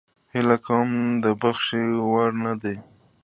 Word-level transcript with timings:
هیله 0.33 0.57
کوم 0.65 0.89
د 1.23 1.25
بخښنې 1.41 1.83
وړ 2.09 2.29
نه 2.43 2.53
ده. 2.61 2.73